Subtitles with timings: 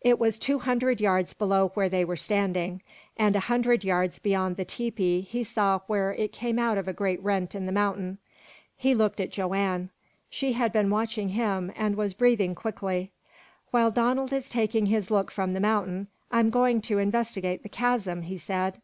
[0.00, 2.82] It was two hundred yards below where they were standing;
[3.16, 6.92] and a hundred yards beyond the tepee he saw where it came out of a
[6.92, 8.18] great rent in the mountain.
[8.76, 9.90] He looked at Joanne.
[10.28, 13.12] She had been watching him, and was breathing quickly.
[13.70, 18.22] "While Donald is taking his look from the mountain, I'm going to investigate the chasm,"
[18.22, 18.80] he said.